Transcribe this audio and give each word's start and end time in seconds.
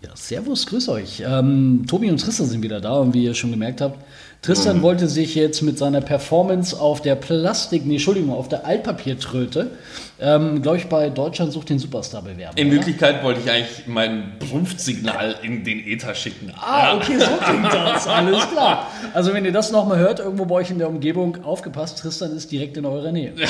Ja, 0.00 0.10
servus, 0.14 0.66
grüß 0.66 0.88
euch. 0.88 1.22
Ähm, 1.26 1.84
Tobi 1.86 2.10
und 2.10 2.18
Tristan 2.18 2.46
sind 2.46 2.62
wieder 2.62 2.80
da 2.80 2.94
und 2.94 3.12
wie 3.12 3.24
ihr 3.24 3.34
schon 3.34 3.50
gemerkt 3.50 3.82
habt, 3.82 3.98
Tristan 4.46 4.80
wollte 4.80 5.08
sich 5.08 5.34
jetzt 5.34 5.60
mit 5.62 5.76
seiner 5.76 6.00
Performance 6.00 6.78
auf 6.78 7.02
der 7.02 7.16
Plastik, 7.16 7.84
nee, 7.84 7.94
Entschuldigung, 7.94 8.32
auf 8.32 8.48
der 8.48 8.64
Altpapiertröte, 8.64 9.72
ähm, 10.20 10.62
glaube 10.62 10.76
ich, 10.76 10.86
bei 10.86 11.10
Deutschland 11.10 11.52
sucht 11.52 11.68
den 11.68 11.80
Superstar 11.80 12.22
bewerben. 12.22 12.56
In 12.56 12.68
oder? 12.68 12.76
Wirklichkeit 12.76 13.24
wollte 13.24 13.40
ich 13.40 13.50
eigentlich 13.50 13.86
mein 13.88 14.38
Prumpfsignal 14.38 15.34
in 15.42 15.64
den 15.64 15.84
Äther 15.84 16.14
schicken. 16.14 16.52
Ah, 16.56 16.94
okay, 16.94 17.18
so 17.18 17.26
klingt 17.44 17.64
das. 17.72 18.06
Alles 18.06 18.48
klar. 18.48 18.86
Also, 19.14 19.34
wenn 19.34 19.44
ihr 19.44 19.50
das 19.52 19.72
nochmal 19.72 19.98
hört, 19.98 20.20
irgendwo 20.20 20.44
bei 20.44 20.54
euch 20.54 20.70
in 20.70 20.78
der 20.78 20.88
Umgebung, 20.88 21.42
aufgepasst, 21.44 21.98
Tristan 21.98 22.30
ist 22.36 22.52
direkt 22.52 22.76
in 22.76 22.86
eurer 22.86 23.10
Nähe. 23.10 23.32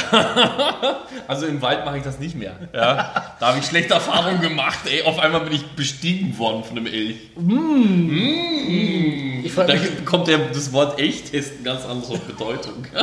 Also 1.29 1.47
im 1.47 1.61
Wald 1.61 1.85
mache 1.85 1.99
ich 1.99 2.05
das 2.05 2.21
nicht 2.21 2.37
mehr. 2.37 2.53
Ja? 2.73 3.35
Da 3.41 3.49
habe 3.49 3.59
ich 3.59 3.65
schlechte 3.65 3.95
Erfahrungen 3.95 4.41
gemacht. 4.41 4.81
Ey, 4.85 5.03
auf 5.03 5.19
einmal 5.19 5.41
bin 5.41 5.55
ich 5.55 5.67
bestiegen 5.75 6.39
worden 6.39 6.63
von 6.63 6.77
einem 6.77 6.87
Elch. 6.87 7.17
Ich 9.45 9.53
frage 9.53 9.73
Da 9.73 9.79
mich, 9.81 9.97
bekommt 9.97 10.29
der, 10.29 10.39
das 10.39 10.73
Wort 10.73 10.86
Echtest 10.99 11.53
eine 11.55 11.63
ganz 11.65 11.85
andere 11.85 12.19
Bedeutung. 12.19 12.87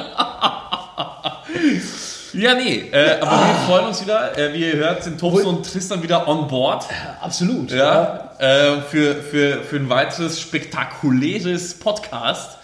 ja, 2.34 2.54
nee, 2.56 2.90
äh, 2.92 3.20
aber 3.20 3.32
wir 3.48 3.56
freuen 3.68 3.86
uns 3.88 4.02
wieder. 4.02 4.38
Äh, 4.38 4.54
wie 4.54 4.66
ihr 4.66 4.74
hört, 4.78 5.04
sind 5.04 5.20
Thompson 5.20 5.46
und 5.58 5.72
Tristan 5.72 6.02
wieder 6.02 6.28
on 6.28 6.48
board. 6.48 6.86
absolut. 7.22 7.72
Ja, 7.72 8.32
äh, 8.40 8.82
für, 8.82 9.16
für, 9.16 9.62
für 9.64 9.76
ein 9.78 9.90
weiteres 9.90 10.40
spektakuläres 10.42 11.76
Podcast. 11.80 12.58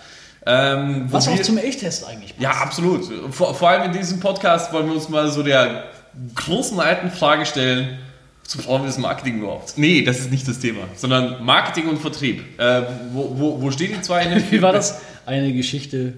Ähm, 0.45 1.05
Was 1.09 1.27
auch 1.27 1.35
wir- 1.35 1.43
zum 1.43 1.57
Elchtest 1.57 2.07
eigentlich 2.07 2.31
passt. 2.35 2.41
Ja, 2.41 2.51
absolut. 2.51 3.05
Vor, 3.33 3.53
vor 3.53 3.69
allem 3.69 3.83
in 3.83 3.91
diesem 3.91 4.19
Podcast 4.19 4.73
wollen 4.73 4.87
wir 4.87 4.95
uns 4.95 5.09
mal 5.09 5.29
so 5.29 5.43
der 5.43 5.83
großen 6.35 6.79
alten 6.79 7.11
Frage 7.11 7.45
stellen, 7.45 7.99
zu 8.43 8.57
brauchen 8.57 8.81
wir 8.81 8.87
das 8.87 8.97
Marketing 8.97 9.39
überhaupt? 9.39 9.73
Nee, 9.75 10.01
das 10.01 10.17
ist 10.19 10.31
nicht 10.31 10.47
das 10.47 10.57
Thema, 10.57 10.79
sondern 10.95 11.43
Marketing 11.45 11.87
und 11.87 11.99
Vertrieb. 11.99 12.59
Äh, 12.59 12.81
wo, 13.13 13.31
wo, 13.37 13.61
wo 13.61 13.69
stehen 13.69 13.93
die 13.93 14.01
zwei 14.01 14.23
in 14.23 14.31
dem 14.31 14.43
Wie 14.51 14.61
war 14.61 14.73
das? 14.73 15.01
Eine 15.29 15.53
Geschichte 15.53 16.13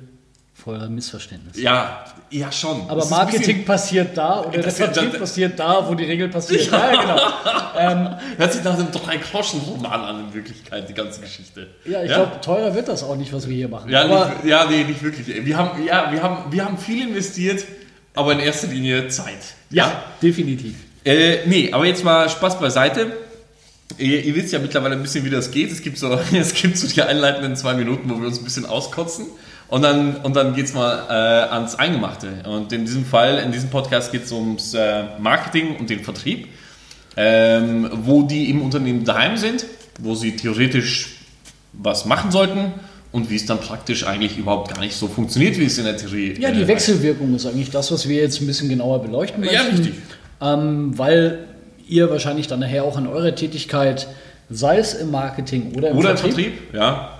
voller 0.54 0.88
Missverständnisse. 0.88 1.62
Ja, 1.62 2.06
ja 2.30 2.50
schon. 2.50 2.84
Aber 2.88 3.02
Das 3.02 3.10
Marketing 3.10 3.66
passiert 3.66 4.16
da 4.16 4.40
oder 4.40 4.52
der 4.52 4.64
Das 4.64 4.78
Vertrieb 4.78 5.20
passiert 5.20 5.60
da, 5.60 5.86
wo 5.90 5.96
die 5.96 6.06
Regel 6.06 6.30
passiert. 6.30 6.72
Ja, 6.72 6.94
ja 6.94 7.02
genau. 7.02 7.18
bisschen, 7.78 8.18
hört 8.38 8.54
sich 8.54 8.64
nach 8.64 8.76
einem 8.76 8.90
Drei-Groschen-Roman 8.90 10.02
an 10.02 10.20
in 10.28 10.34
Wirklichkeit, 10.34 10.88
die 10.88 10.94
ganze 10.94 11.20
Geschichte. 11.20 11.68
Ja, 11.84 12.04
ich 12.04 12.10
glaube, 12.10 12.40
teurer 12.42 12.74
wird 12.74 12.88
das 12.88 13.04
auch 13.04 13.18
nicht, 13.18 13.34
was 13.34 13.50
wir 13.50 13.56
hier 13.56 13.68
machen. 13.68 13.90
Ja, 13.90 14.04
aber 14.04 14.30
nicht, 14.30 14.46
ja, 14.46 14.66
nee, 14.70 14.84
nicht 14.86 15.04
wirklich. 15.04 15.46
Wir 15.46 15.58
haben, 15.58 15.84
ja, 15.86 16.10
wir, 16.12 16.24
haben, 16.24 16.52
wir 16.52 16.64
haben 16.64 16.78
viel 16.78 17.08
investiert, 17.10 17.66
aber 18.16 18.32
in 18.32 18.40
erster 18.40 18.68
Linie 18.68 19.10
Zeit. 19.10 19.40
ja, 19.72 20.04
definitiv. 20.22 20.76
Äh, 21.04 21.40
nee, 21.48 21.74
aber 21.74 21.86
jetzt 21.86 22.04
mal 22.04 22.30
Spaß 22.30 22.60
beiseite. 22.60 23.12
Ihr, 24.02 24.26
ihr 24.26 24.36
wisst 24.36 24.52
ja 24.52 24.60
mittlerweile 24.60 24.96
ein 24.96 25.02
bisschen, 25.02 25.24
wie 25.24 25.30
das 25.30 25.52
geht. 25.52 25.72
Es 25.72 25.82
gibt, 25.82 25.98
so, 25.98 26.12
es 26.34 26.54
gibt 26.54 26.78
so 26.78 26.88
die 26.88 27.02
einleitenden 27.02 27.56
zwei 27.56 27.74
Minuten, 27.74 28.10
wo 28.10 28.20
wir 28.20 28.28
uns 28.28 28.40
ein 28.40 28.44
bisschen 28.44 28.66
auskotzen. 28.66 29.28
Und 29.68 29.84
dann, 29.84 30.18
und 30.18 30.36
dann 30.36 30.54
geht 30.54 30.66
es 30.66 30.74
mal 30.74 31.06
äh, 31.10 31.54
ans 31.54 31.76
Eingemachte. 31.76 32.28
Und 32.46 32.74
in 32.74 32.86
diesem 32.86 33.06
Fall, 33.06 33.40
in 33.40 33.54
diesem 33.54 33.70
Podcast 33.70 34.12
geht 34.12 34.26
es 34.26 34.32
ums 34.34 34.74
äh, 34.74 35.04
Marketing 35.20 35.78
und 35.78 35.90
den 35.90 36.04
Vertrieb. 36.04 36.48
Ähm, 37.18 37.90
wo 37.92 38.24
die 38.24 38.50
im 38.50 38.62
Unternehmen 38.62 39.04
daheim 39.04 39.36
sind, 39.36 39.66
wo 40.00 40.16
sie 40.16 40.36
theoretisch 40.38 41.18
was 41.74 42.06
machen 42.06 42.32
sollten 42.32 42.74
und 43.12 43.30
wie 43.30 43.36
es 43.36 43.46
dann 43.46 43.60
praktisch 43.60 44.06
eigentlich 44.06 44.38
überhaupt 44.38 44.74
gar 44.74 44.80
nicht 44.80 44.96
so 44.96 45.08
funktioniert, 45.08 45.60
wie 45.60 45.66
es 45.66 45.78
in 45.78 45.84
der 45.84 45.98
Theorie 45.98 46.36
Ja, 46.40 46.52
die 46.52 46.62
äh, 46.62 46.68
Wechselwirkung 46.68 47.36
ist 47.36 47.46
eigentlich 47.46 47.70
das, 47.70 47.92
was 47.92 48.08
wir 48.08 48.22
jetzt 48.22 48.40
ein 48.42 48.48
bisschen 48.48 48.70
genauer 48.70 49.02
beleuchten 49.02 49.42
möchten. 49.42 49.56
Ja, 49.56 49.64
richtig. 49.64 49.94
Ähm, 50.42 50.98
weil 50.98 51.48
ihr 51.92 52.10
wahrscheinlich 52.10 52.48
dann 52.48 52.60
nachher 52.62 52.84
auch 52.86 52.98
an 52.98 53.06
eurer 53.06 53.36
Tätigkeit, 53.36 54.08
sei 54.50 54.78
es 54.80 54.94
im 54.96 55.12
Marketing 55.12 55.74
oder 55.78 55.90
im 55.90 55.98
Oder 55.98 56.18
Vertrieb, 56.18 56.54
Vertrieb, 56.72 56.74
ja. 56.74 57.12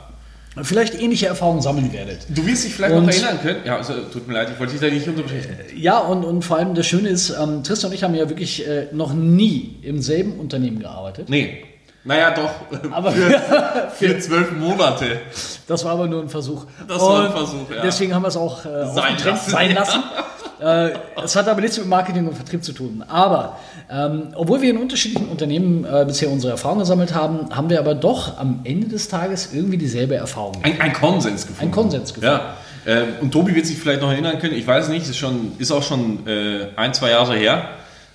vielleicht 0.64 1.00
ähnliche 1.00 1.28
Erfahrungen 1.28 1.62
sammeln 1.62 1.94
werdet. 1.94 2.20
Du 2.30 2.46
wirst 2.48 2.64
dich 2.66 2.74
vielleicht 2.74 2.96
Und- 2.96 3.06
noch 3.06 3.12
erinnern 3.14 3.40
können. 3.42 3.60
Ja, 3.66 3.78
also, 3.78 3.94
tut 4.12 4.28
mir 4.28 4.34
leid, 4.34 4.50
ich 4.54 4.60
wollte 4.60 4.72
dich 4.74 4.82
da 4.82 4.88
nicht 4.94 5.08
unterbrechen. 5.08 5.56
Ja, 5.76 6.00
und, 6.00 6.24
und 6.26 6.44
vor 6.44 6.58
allem 6.58 6.74
das 6.74 6.88
Schöne 6.88 7.10
ist, 7.10 7.30
ähm, 7.32 7.64
Tristan 7.64 7.92
und 7.92 7.96
ich 7.96 8.04
haben 8.04 8.16
ja 8.16 8.28
wirklich 8.30 8.68
äh, 8.68 8.88
noch 8.92 9.14
nie 9.14 9.78
im 9.84 10.02
selben 10.02 10.40
Unternehmen 10.40 10.80
gearbeitet. 10.80 11.30
Nee. 11.30 11.64
Naja, 12.04 12.32
doch. 12.32 12.50
Aber 12.92 13.12
Für 13.12 14.18
zwölf 14.20 14.52
Monate. 14.54 15.20
das 15.68 15.86
war 15.86 15.92
aber 15.92 16.08
nur 16.08 16.22
ein 16.24 16.30
Versuch. 16.30 16.66
Das 16.88 17.00
war 17.00 17.20
ein 17.20 17.26
Und 17.28 17.32
Versuch, 17.34 17.70
ja. 17.76 17.82
Deswegen 17.84 18.16
haben 18.16 18.24
wir 18.24 18.30
es 18.30 18.38
auch 18.38 18.66
äh, 18.66 18.86
Sein 18.94 19.16
lassen. 19.24 19.52
sein 19.52 19.76
lassen. 19.76 20.00
äh, 20.00 20.22
es 20.62 21.36
hat 21.36 21.48
aber 21.48 21.62
nichts 21.62 21.78
mit 21.78 21.88
Marketing 21.88 22.28
und 22.28 22.36
Vertrieb 22.36 22.64
zu 22.64 22.72
tun. 22.72 23.04
Aber 23.08 23.58
ähm, 23.90 24.28
obwohl 24.36 24.62
wir 24.62 24.70
in 24.70 24.78
unterschiedlichen 24.78 25.28
Unternehmen 25.28 25.86
äh, 25.86 26.06
bisher 26.06 26.30
unsere 26.30 26.52
Erfahrungen 26.52 26.82
gesammelt 26.82 27.16
haben, 27.16 27.56
haben 27.56 27.70
wir 27.70 27.80
aber 27.80 27.96
doch 27.96 28.38
am 28.38 28.62
Ende 28.64 28.88
des 28.88 29.10
Tages 29.10 29.54
irgendwie 29.54 29.78
dieselbe 29.78 30.16
Erfahrung. 30.16 30.58
Ein, 30.64 30.80
ein 30.80 30.94
Konsens 30.94 31.48
gefunden. 31.48 31.62
Ein 31.62 31.72
Konsens 31.72 32.14
gefunden. 32.14 32.36
Ja. 32.36 32.56
Ähm, 32.86 33.08
und 33.22 33.32
Tobi 33.32 33.56
wird 33.56 33.66
sich 33.66 33.78
vielleicht 33.78 34.02
noch 34.02 34.12
erinnern 34.12 34.40
können, 34.40 34.56
ich 34.56 34.66
weiß 34.66 34.90
nicht, 34.90 35.08
ist, 35.08 35.18
schon, 35.18 35.54
ist 35.58 35.72
auch 35.72 35.84
schon 35.84 36.28
äh, 36.28 36.68
ein, 36.76 36.94
zwei 36.94 37.12
Jahre 37.12 37.36
her. 37.36 37.70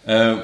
Äh, 0.06 0.34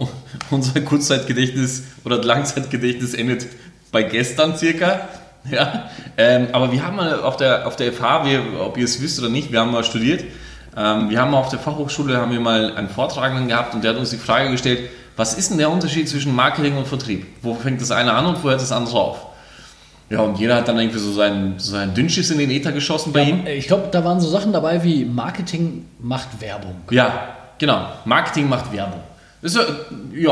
unser 0.50 0.80
Kurzzeitgedächtnis 0.80 1.84
oder 2.04 2.22
Langzeitgedächtnis 2.22 3.14
endet 3.14 3.46
bei 3.92 4.02
gestern 4.02 4.56
circa. 4.56 5.08
Ja, 5.50 5.90
ähm, 6.16 6.48
aber 6.52 6.70
wir 6.70 6.86
haben 6.86 6.96
mal 6.96 7.20
auf 7.20 7.36
der, 7.36 7.66
auf 7.66 7.74
der 7.74 7.92
FH, 7.92 8.24
wir, 8.24 8.60
ob 8.60 8.76
ihr 8.78 8.84
es 8.84 9.02
wisst 9.02 9.18
oder 9.18 9.28
nicht, 9.28 9.50
wir 9.50 9.60
haben 9.60 9.72
mal 9.72 9.82
studiert. 9.82 10.24
Ähm, 10.76 11.10
wir 11.10 11.20
haben 11.20 11.34
auf 11.34 11.48
der 11.48 11.58
Fachhochschule 11.58 12.16
haben 12.16 12.32
wir 12.32 12.40
mal 12.40 12.74
einen 12.76 12.88
Vortragenden 12.88 13.48
gehabt 13.48 13.74
und 13.74 13.84
der 13.84 13.92
hat 13.92 13.98
uns 13.98 14.10
die 14.10 14.16
Frage 14.16 14.50
gestellt, 14.50 14.88
was 15.16 15.34
ist 15.34 15.50
denn 15.50 15.58
der 15.58 15.70
Unterschied 15.70 16.08
zwischen 16.08 16.34
Marketing 16.34 16.76
und 16.76 16.86
Vertrieb? 16.86 17.26
Wo 17.42 17.54
fängt 17.54 17.80
das 17.82 17.90
eine 17.90 18.12
an 18.14 18.24
und 18.26 18.42
wo 18.42 18.48
hört 18.48 18.60
das 18.60 18.72
andere 18.72 18.98
auf? 18.98 19.18
Ja, 20.08 20.20
und 20.20 20.38
jeder 20.38 20.56
hat 20.56 20.68
dann 20.68 20.78
irgendwie 20.78 20.98
so 20.98 21.12
seinen, 21.12 21.58
so 21.58 21.72
seinen 21.72 21.94
Dünnschiss 21.94 22.30
in 22.30 22.38
den 22.38 22.50
Äther 22.50 22.72
geschossen 22.72 23.12
bei 23.12 23.22
ihm. 23.24 23.46
Äh, 23.46 23.54
Ich 23.56 23.66
glaube, 23.66 23.88
da 23.90 24.04
waren 24.04 24.20
so 24.20 24.28
Sachen 24.28 24.52
dabei 24.52 24.82
wie 24.82 25.04
Marketing 25.04 25.86
macht 25.98 26.40
Werbung, 26.40 26.76
Ja, 26.90 27.28
genau. 27.58 27.86
Marketing 28.04 28.48
macht 28.48 28.72
Werbung. 28.72 29.00
Ist, 29.42 29.56
ja, 29.56 29.62
ja, 30.14 30.30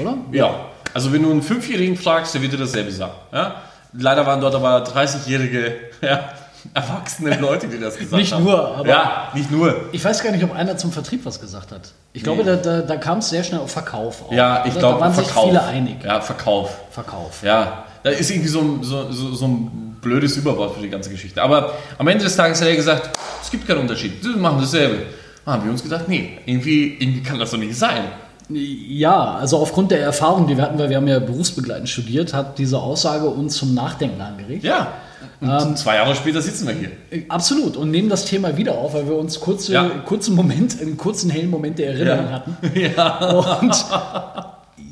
oder? 0.00 0.16
ja. 0.32 0.54
Also 0.94 1.12
wenn 1.12 1.22
du 1.22 1.30
einen 1.30 1.42
Fünfjährigen 1.42 1.96
fragst, 1.96 2.34
der 2.34 2.42
wird 2.42 2.52
dir 2.52 2.58
dasselbe 2.58 2.90
sagen. 2.92 3.12
Ja? 3.32 3.62
Leider 3.94 4.26
waren 4.26 4.40
dort 4.40 4.54
aber 4.54 4.84
30-jährige 4.84 5.74
ja, 6.02 6.28
erwachsene 6.74 7.38
Leute, 7.38 7.66
die 7.68 7.78
das 7.78 7.96
gesagt 7.96 8.16
Nicht 8.20 8.32
haben. 8.32 8.44
nur, 8.44 8.76
aber- 8.76 8.88
Ja, 8.88 9.28
nicht 9.34 9.50
nur. 9.50 9.74
Ich 9.92 10.04
weiß 10.04 10.22
gar 10.22 10.30
nicht, 10.32 10.44
ob 10.44 10.54
einer 10.54 10.76
zum 10.76 10.92
Vertrieb 10.92 11.24
was 11.24 11.40
gesagt 11.40 11.72
hat. 11.72 11.80
Ich 12.12 12.22
glaube, 12.22 12.44
da, 12.44 12.56
da, 12.56 12.80
da 12.82 12.96
kam 12.96 13.18
es 13.18 13.30
sehr 13.30 13.42
schnell 13.44 13.60
auf 13.60 13.70
Verkauf. 13.70 14.22
Auf, 14.26 14.32
Ja, 14.32 14.64
ich 14.66 14.72
glaube, 14.78 14.94
Da 14.96 15.00
waren 15.00 15.14
Verkauf. 15.14 15.34
sich 15.34 15.42
viele 15.50 15.62
einig. 15.64 15.96
Ja, 16.04 16.20
Verkauf. 16.20 16.70
Verkauf. 16.90 17.42
Ja, 17.42 17.84
da 18.02 18.10
ist 18.10 18.30
irgendwie 18.30 18.48
so, 18.48 18.60
ein- 18.60 18.78
so, 18.82 19.10
so, 19.12 19.34
so 19.34 19.46
ein 19.46 19.96
blödes 20.00 20.36
Überwort 20.36 20.74
für 20.74 20.82
die 20.82 20.90
ganze 20.90 21.10
Geschichte. 21.10 21.40
Aber 21.42 21.72
am 21.98 22.08
Ende 22.08 22.24
des 22.24 22.36
Tages 22.36 22.60
hat 22.60 22.68
er 22.68 22.76
gesagt, 22.76 23.10
es 23.42 23.50
gibt 23.50 23.66
keinen 23.66 23.80
Unterschied, 23.80 24.22
sie 24.22 24.30
machen 24.30 24.58
dasselbe. 24.60 25.06
Da 25.44 25.52
haben 25.52 25.64
wir 25.64 25.70
uns 25.72 25.82
gedacht, 25.82 26.04
nee, 26.08 26.38
irgendwie, 26.46 26.96
irgendwie 27.00 27.22
kann 27.22 27.38
das 27.38 27.50
doch 27.50 27.58
nicht 27.58 27.76
sein. 27.76 28.04
Ja, 28.48 29.34
also 29.36 29.56
aufgrund 29.58 29.90
der 29.92 30.00
Erfahrung, 30.02 30.46
die 30.46 30.56
wir 30.56 30.64
hatten, 30.64 30.78
weil 30.78 30.90
wir 30.90 30.96
haben 30.96 31.08
ja 31.08 31.18
berufsbegleitend 31.20 31.88
studiert, 31.88 32.34
hat 32.34 32.58
diese 32.58 32.78
Aussage 32.78 33.26
uns 33.26 33.56
zum 33.56 33.72
Nachdenken 33.74 34.20
angeregt. 34.20 34.62
Ja, 34.64 34.88
Ähm, 35.42 35.76
zwei 35.76 35.96
Jahre 35.96 36.14
später 36.14 36.40
sitzen 36.42 36.66
wir 36.68 36.74
hier. 36.74 36.90
Äh, 37.10 37.24
Absolut. 37.28 37.76
Und 37.76 37.90
nehmen 37.90 38.08
das 38.08 38.24
Thema 38.24 38.56
wieder 38.56 38.76
auf, 38.78 38.94
weil 38.94 39.06
wir 39.06 39.16
uns 39.16 39.40
kurze, 39.40 39.72
Ja. 39.72 39.88
kurzen 40.06 40.34
Moment, 40.34 40.80
einen 40.80 40.96
kurzen 40.96 41.30
hellen 41.30 41.50
Moment 41.50 41.78
der 41.78 41.88
Erinnerung 41.94 42.26
Ja. 42.74 43.20
hatten. 43.60 43.60
Und 43.66 43.84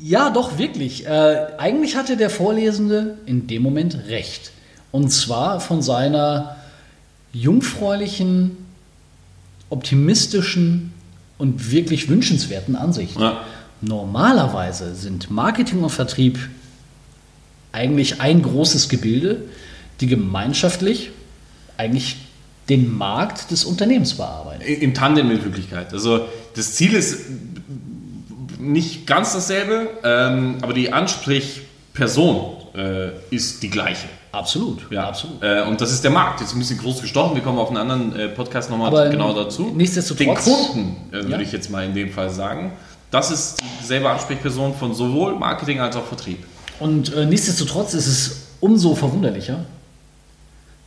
ja, 0.03 0.29
doch, 0.29 0.57
wirklich. 0.57 1.05
Äh, 1.05 1.47
eigentlich 1.57 1.95
hatte 1.95 2.17
der 2.17 2.29
Vorlesende 2.29 3.17
in 3.25 3.47
dem 3.47 3.61
Moment 3.61 3.97
recht. 4.07 4.51
Und 4.91 5.09
zwar 5.11 5.59
von 5.59 5.81
seiner 5.81 6.55
jungfräulichen, 7.33 8.57
optimistischen 9.69 10.93
und 11.37 11.71
wirklich 11.71 12.09
wünschenswerten 12.09 12.75
Ansicht. 12.75 13.19
Ja. 13.19 13.41
Normalerweise 13.81 14.93
sind 14.95 15.31
Marketing 15.31 15.81
und 15.81 15.89
Vertrieb 15.89 16.37
eigentlich 17.71 18.21
ein 18.21 18.41
großes 18.41 18.89
Gebilde, 18.89 19.43
die 20.01 20.07
gemeinschaftlich 20.07 21.11
eigentlich 21.77 22.17
den 22.69 22.95
Markt 22.95 23.51
des 23.51 23.65
Unternehmens 23.65 24.15
bearbeiten. 24.15 24.61
Im 24.61 24.93
Tandem 24.93 25.27
mit 25.27 25.43
Wirklichkeit. 25.43 25.93
Also 25.93 26.25
das 26.55 26.73
Ziel 26.75 26.93
ist 26.93 27.19
nicht 28.59 29.07
ganz 29.07 29.33
dasselbe, 29.33 29.89
ähm, 30.03 30.57
aber 30.61 30.73
die 30.73 30.93
Ansprechperson 30.93 32.55
äh, 32.75 33.09
ist 33.29 33.63
die 33.63 33.69
gleiche. 33.69 34.07
Absolut, 34.31 34.89
Ja, 34.91 35.09
absolut. 35.09 35.43
Äh, 35.43 35.63
und 35.63 35.81
das 35.81 35.91
ist 35.91 36.03
der 36.05 36.11
Markt. 36.11 36.39
Jetzt 36.39 36.53
ein 36.53 36.59
bisschen 36.59 36.77
groß 36.77 37.01
gestochen. 37.01 37.35
Wir 37.35 37.43
kommen 37.43 37.57
auf 37.59 37.67
einen 37.67 37.77
anderen 37.77 38.15
äh, 38.17 38.27
Podcast 38.29 38.69
nochmal 38.69 38.87
Aber 38.87 39.09
genau 39.09 39.33
dazu. 39.33 39.73
nichtsdestotrotz- 39.75 40.17
Den 40.17 40.35
Kunden, 40.35 40.95
äh, 41.09 41.15
würde 41.15 41.31
Ja. 41.31 41.39
ich 41.41 41.51
jetzt 41.51 41.69
mal 41.69 41.83
in 41.85 41.93
dem 41.93 42.11
Fall 42.11 42.29
sagen. 42.29 42.71
Das 43.09 43.29
ist 43.29 43.57
dieselbe 43.81 44.09
Ansprechperson 44.09 44.73
von 44.75 44.93
sowohl 44.93 45.35
Marketing 45.35 45.81
als 45.81 45.97
auch 45.97 46.05
Vertrieb. 46.05 46.45
Und 46.79 47.13
äh, 47.13 47.25
nichtsdestotrotz 47.25 47.93
ist 47.93 48.07
es 48.07 48.37
umso 48.61 48.95
verwunderlicher, 48.95 49.65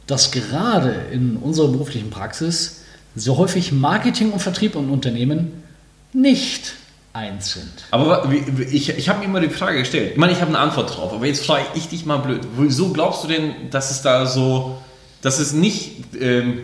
dass 0.06 0.30
gerade 0.30 1.06
in 1.12 1.36
unserer 1.36 1.68
beruflichen 1.68 2.10
Praxis 2.10 2.80
so 3.16 3.38
häufig 3.38 3.72
Marketing 3.72 4.32
und 4.32 4.40
Vertrieb 4.40 4.76
und 4.76 4.90
Unternehmen 4.90 5.62
nicht 6.12 6.74
eins 7.12 7.52
sind. 7.52 7.72
Aber 7.92 8.30
ich, 8.70 8.88
ich 8.90 9.08
habe 9.08 9.20
mir 9.20 9.26
immer 9.26 9.40
die 9.40 9.48
Frage 9.48 9.78
gestellt. 9.78 10.12
Ich 10.12 10.16
meine, 10.16 10.32
ich 10.32 10.40
habe 10.40 10.48
eine 10.48 10.58
Antwort 10.58 10.96
drauf, 10.96 11.12
aber 11.12 11.26
jetzt 11.26 11.46
frage 11.46 11.64
ich 11.74 11.88
dich 11.88 12.04
mal 12.04 12.18
blöd. 12.18 12.40
Wieso 12.56 12.92
glaubst 12.92 13.24
du 13.24 13.28
denn, 13.28 13.70
dass 13.70 13.90
es 13.90 14.02
da 14.02 14.26
so, 14.26 14.78
dass 15.22 15.38
es 15.38 15.52
nicht, 15.52 16.16
ähm, 16.20 16.62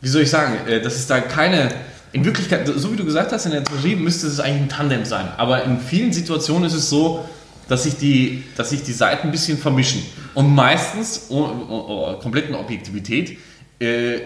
wie 0.00 0.08
soll 0.08 0.22
ich 0.22 0.30
sagen, 0.30 0.68
äh, 0.68 0.80
dass 0.80 0.94
es 0.94 1.08
da 1.08 1.20
keine, 1.20 1.70
in 2.12 2.24
Wirklichkeit, 2.24 2.70
so 2.76 2.92
wie 2.92 2.96
du 2.96 3.04
gesagt 3.04 3.32
hast, 3.32 3.46
in 3.46 3.52
der 3.52 3.64
Theorie 3.64 3.96
müsste 3.96 4.28
es 4.28 4.38
eigentlich 4.38 4.62
ein 4.62 4.68
Tandem 4.68 5.04
sein. 5.04 5.28
Aber 5.36 5.64
in 5.64 5.80
vielen 5.80 6.12
Situationen 6.12 6.64
ist 6.64 6.74
es 6.74 6.88
so, 6.88 7.28
dass 7.68 7.84
sich 7.84 7.96
die, 7.96 8.44
dass 8.56 8.70
sich 8.70 8.82
die 8.82 8.92
Seiten 8.92 9.28
ein 9.28 9.30
bisschen 9.30 9.58
vermischen. 9.58 10.02
Und 10.34 10.54
meistens, 10.54 11.26
oh, 11.28 11.48
oh, 11.68 11.84
oh, 11.88 12.12
kompletten 12.14 12.54
Objektivität, 12.54 13.38
äh, 13.80 14.18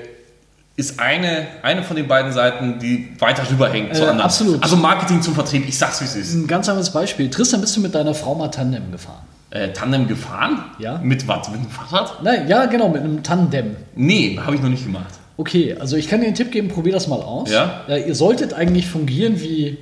ist 0.77 0.99
eine, 0.99 1.49
eine 1.63 1.83
von 1.83 1.97
den 1.97 2.09
beiden 2.09 2.33
Seiten, 2.33 2.79
die 2.79 3.11
weiter 3.19 3.43
rüberhängt 3.51 3.91
äh, 3.91 3.95
zur 3.95 4.09
anderen. 4.09 4.25
Absolut. 4.25 4.63
Also 4.63 4.77
Marketing 4.77 5.21
zum 5.21 5.35
Vertrieb, 5.35 5.69
ich 5.69 5.77
sag's 5.77 6.01
wie 6.01 6.05
es 6.05 6.17
ist. 6.17 6.35
Ein 6.35 6.47
ganz 6.47 6.69
anderes 6.69 6.91
Beispiel. 6.91 7.29
Tristan, 7.29 7.61
bist 7.61 7.77
du 7.77 7.81
mit 7.81 7.95
deiner 7.95 8.15
Frau 8.15 8.35
mal 8.35 8.49
Tandem 8.49 8.91
gefahren? 8.91 9.25
Äh, 9.51 9.73
Tandem 9.73 10.09
gefahren? 10.09 10.65
Ja. 10.79 10.99
Mit 11.03 11.29
was? 11.29 11.49
Mit 11.51 11.61
einem 11.61 11.71
Fahrrad? 11.71 12.23
Nein, 12.23 12.49
ja, 12.49 12.65
genau, 12.67 12.89
mit 12.89 13.03
einem 13.03 13.23
Tandem. 13.23 13.77
Nee, 13.95 14.41
habe 14.43 14.57
ich 14.57 14.63
noch 14.63 14.71
nicht 14.71 14.85
gemacht. 14.85 15.13
Okay, 15.37 15.77
also 15.79 15.97
ich 15.97 16.09
kann 16.09 16.21
dir 16.21 16.27
einen 16.27 16.35
Tipp 16.35 16.51
geben, 16.53 16.69
probier 16.69 16.93
das 16.93 17.07
mal 17.07 17.21
aus. 17.21 17.51
Ja. 17.51 17.83
Äh, 17.89 18.09
ihr 18.09 18.15
solltet 18.15 18.55
eigentlich 18.55 18.87
fungieren 18.87 19.41
wie 19.41 19.77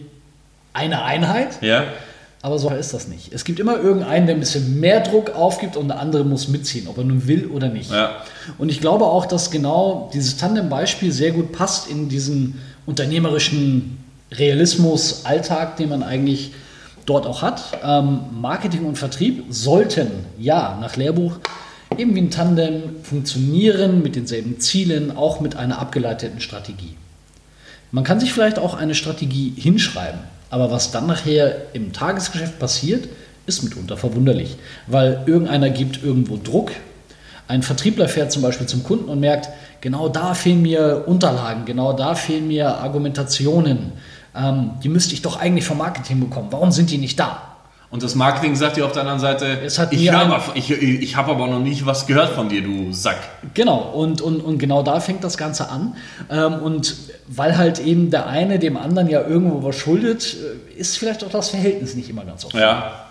eine 0.72 1.02
Einheit. 1.02 1.62
Ja. 1.62 1.84
Aber 2.42 2.58
so 2.58 2.70
ist 2.70 2.94
das 2.94 3.06
nicht. 3.06 3.32
Es 3.34 3.44
gibt 3.44 3.60
immer 3.60 3.76
irgendeinen, 3.78 4.26
der 4.26 4.36
ein 4.36 4.40
bisschen 4.40 4.80
mehr 4.80 5.00
Druck 5.00 5.30
aufgibt 5.30 5.76
und 5.76 5.88
der 5.88 6.00
andere 6.00 6.24
muss 6.24 6.48
mitziehen, 6.48 6.88
ob 6.88 6.96
er 6.96 7.04
nun 7.04 7.26
will 7.26 7.46
oder 7.46 7.68
nicht. 7.68 7.90
Ja. 7.90 8.16
Und 8.56 8.70
ich 8.70 8.80
glaube 8.80 9.04
auch, 9.04 9.26
dass 9.26 9.50
genau 9.50 10.10
dieses 10.14 10.38
Tandem-Beispiel 10.38 11.12
sehr 11.12 11.32
gut 11.32 11.52
passt 11.52 11.90
in 11.90 12.08
diesen 12.08 12.60
unternehmerischen 12.86 13.98
Realismus, 14.32 15.26
Alltag, 15.26 15.76
den 15.76 15.90
man 15.90 16.02
eigentlich 16.02 16.52
dort 17.04 17.26
auch 17.26 17.42
hat. 17.42 17.78
Ähm, 17.84 18.20
Marketing 18.40 18.86
und 18.86 18.96
Vertrieb 18.96 19.44
sollten, 19.50 20.10
ja, 20.38 20.78
nach 20.80 20.96
Lehrbuch, 20.96 21.36
eben 21.98 22.14
wie 22.14 22.20
ein 22.20 22.30
Tandem 22.30 23.02
funktionieren, 23.02 24.02
mit 24.02 24.16
denselben 24.16 24.60
Zielen, 24.60 25.14
auch 25.14 25.40
mit 25.40 25.56
einer 25.56 25.78
abgeleiteten 25.78 26.40
Strategie. 26.40 26.96
Man 27.92 28.04
kann 28.04 28.20
sich 28.20 28.32
vielleicht 28.32 28.58
auch 28.58 28.74
eine 28.74 28.94
Strategie 28.94 29.52
hinschreiben. 29.56 30.20
Aber 30.50 30.70
was 30.70 30.90
dann 30.90 31.06
nachher 31.06 31.56
im 31.72 31.92
Tagesgeschäft 31.92 32.58
passiert, 32.58 33.08
ist 33.46 33.62
mitunter 33.62 33.96
verwunderlich, 33.96 34.56
weil 34.86 35.22
irgendeiner 35.26 35.70
gibt 35.70 36.02
irgendwo 36.02 36.36
Druck. 36.36 36.72
Ein 37.48 37.62
Vertriebler 37.62 38.08
fährt 38.08 38.30
zum 38.30 38.42
Beispiel 38.42 38.66
zum 38.66 38.84
Kunden 38.84 39.08
und 39.08 39.20
merkt, 39.20 39.48
genau 39.80 40.08
da 40.08 40.34
fehlen 40.34 40.62
mir 40.62 41.04
Unterlagen, 41.06 41.64
genau 41.64 41.92
da 41.92 42.14
fehlen 42.14 42.48
mir 42.48 42.76
Argumentationen. 42.76 43.92
Ähm, 44.36 44.72
die 44.82 44.88
müsste 44.88 45.14
ich 45.14 45.22
doch 45.22 45.40
eigentlich 45.40 45.64
vom 45.64 45.78
Marketing 45.78 46.20
bekommen. 46.20 46.48
Warum 46.50 46.70
sind 46.70 46.90
die 46.90 46.98
nicht 46.98 47.18
da? 47.18 47.49
Und 47.90 48.04
das 48.04 48.14
Marketing 48.14 48.54
sagt 48.54 48.76
dir 48.76 48.86
auf 48.86 48.92
der 48.92 49.02
anderen 49.02 49.18
Seite, 49.18 49.62
ich, 49.90 50.12
aber, 50.12 50.42
ich, 50.54 50.70
ich 50.70 51.16
habe 51.16 51.32
aber 51.32 51.48
noch 51.48 51.58
nicht 51.58 51.86
was 51.86 52.06
gehört 52.06 52.34
von 52.34 52.48
dir, 52.48 52.62
du 52.62 52.92
Sack. 52.92 53.18
Genau, 53.54 53.80
und, 53.80 54.20
und, 54.20 54.40
und 54.40 54.58
genau 54.58 54.84
da 54.84 55.00
fängt 55.00 55.24
das 55.24 55.36
Ganze 55.36 55.68
an. 55.68 55.96
Ähm, 56.30 56.54
und 56.54 56.96
weil 57.26 57.58
halt 57.58 57.80
eben 57.80 58.10
der 58.10 58.28
eine 58.28 58.60
dem 58.60 58.76
anderen 58.76 59.08
ja 59.08 59.26
irgendwo 59.26 59.64
was 59.64 59.76
schuldet, 59.76 60.36
äh, 60.36 60.78
ist 60.78 60.98
vielleicht 60.98 61.24
auch 61.24 61.30
das 61.30 61.50
Verhältnis 61.50 61.96
nicht 61.96 62.08
immer 62.08 62.24
ganz 62.24 62.44
offen. 62.44 62.60
Ja. 62.60 63.06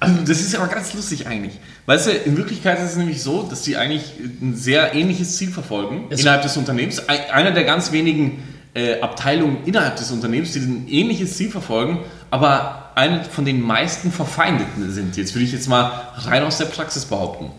Also 0.00 0.16
das 0.20 0.40
ist 0.40 0.54
aber 0.54 0.68
ganz 0.68 0.92
lustig 0.92 1.26
eigentlich. 1.26 1.54
Weißt 1.86 2.06
du, 2.06 2.10
in 2.10 2.36
Wirklichkeit 2.36 2.78
ist 2.78 2.90
es 2.90 2.96
nämlich 2.96 3.22
so, 3.22 3.42
dass 3.42 3.62
die 3.62 3.76
eigentlich 3.76 4.02
ein 4.40 4.54
sehr 4.54 4.94
ähnliches 4.94 5.36
Ziel 5.36 5.50
verfolgen 5.50 6.06
es 6.10 6.20
innerhalb 6.20 6.42
des 6.42 6.56
Unternehmens. 6.58 7.06
Einer 7.08 7.52
der 7.52 7.64
ganz 7.64 7.92
wenigen 7.92 8.42
äh, 8.74 9.00
Abteilungen 9.00 9.58
innerhalb 9.64 9.96
des 9.96 10.10
Unternehmens, 10.10 10.52
die 10.52 10.60
ein 10.60 10.88
ähnliches 10.88 11.36
Ziel 11.36 11.50
verfolgen, 11.50 12.00
aber 12.30 12.79
eine 12.94 13.24
von 13.24 13.44
den 13.44 13.60
meisten 13.60 14.12
Verfeindeten 14.12 14.90
sind. 14.90 15.16
Jetzt 15.16 15.34
würde 15.34 15.44
ich 15.44 15.52
jetzt 15.52 15.68
mal 15.68 15.90
rein 16.16 16.44
aus 16.44 16.58
der 16.58 16.66
Praxis 16.66 17.04
behaupten. 17.04 17.50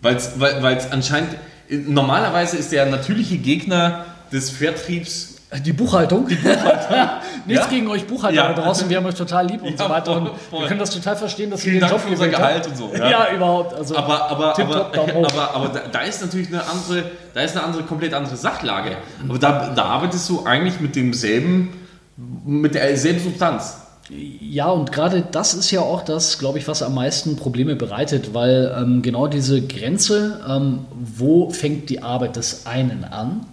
Weil's, 0.00 0.32
weil 0.38 0.76
es 0.76 0.90
anscheinend, 0.90 1.36
normalerweise 1.68 2.56
ist 2.56 2.72
der 2.72 2.86
natürliche 2.86 3.38
Gegner 3.38 4.04
des 4.32 4.50
Vertriebs 4.50 5.32
die 5.60 5.72
Buchhaltung. 5.74 6.26
Die 6.26 6.34
Buchhaltung. 6.34 6.96
Nichts 7.46 7.64
ja? 7.64 7.70
gegen 7.70 7.88
euch 7.88 8.06
Buchhalter 8.06 8.34
ja. 8.34 8.52
da 8.52 8.62
draußen, 8.62 8.88
wir 8.88 8.96
haben 8.96 9.04
euch 9.04 9.14
total 9.14 9.46
lieb 9.46 9.62
und 9.62 9.78
ja, 9.78 9.84
so 9.84 9.90
weiter. 9.90 10.16
Und 10.16 10.30
wir 10.50 10.66
können 10.66 10.80
das 10.80 10.90
total 10.90 11.14
verstehen, 11.14 11.50
dass 11.50 11.60
Vielen 11.60 11.74
ihr 11.74 11.80
den 11.80 11.88
Dank 11.88 11.92
Job 11.92 12.00
für 12.00 12.08
unser 12.08 12.28
Gehalt 12.28 12.66
und 12.66 12.76
so. 12.76 12.90
Ja, 12.96 13.10
ja 13.10 13.34
überhaupt. 13.34 13.74
Also 13.74 13.96
aber 13.96 14.30
aber, 14.30 14.58
aber, 14.58 14.94
aber, 14.94 15.54
aber, 15.54 15.68
da 15.92 16.00
ist 16.00 16.22
natürlich 16.22 16.48
eine 16.48 16.62
andere, 16.66 17.10
da 17.34 17.40
ist 17.42 17.56
eine 17.56 17.66
andere, 17.66 17.82
komplett 17.82 18.14
andere 18.14 18.36
Sachlage. 18.36 18.96
Aber 19.28 19.38
da, 19.38 19.72
da 19.74 19.84
arbeitest 19.84 20.28
du 20.30 20.44
eigentlich 20.44 20.80
mit 20.80 20.96
demselben, 20.96 21.72
mit 22.16 22.74
derselben 22.74 23.22
Substanz. 23.22 23.81
Ja, 24.10 24.68
und 24.68 24.92
gerade 24.92 25.22
das 25.30 25.54
ist 25.54 25.70
ja 25.70 25.80
auch 25.80 26.04
das, 26.04 26.38
glaube 26.38 26.58
ich, 26.58 26.66
was 26.68 26.82
am 26.82 26.94
meisten 26.94 27.36
Probleme 27.36 27.76
bereitet, 27.76 28.34
weil 28.34 28.74
ähm, 28.76 29.02
genau 29.02 29.26
diese 29.28 29.62
Grenze, 29.62 30.40
ähm, 30.48 30.80
wo 31.16 31.50
fängt 31.50 31.88
die 31.88 32.02
Arbeit 32.02 32.36
des 32.36 32.66
einen 32.66 33.04
an 33.04 33.46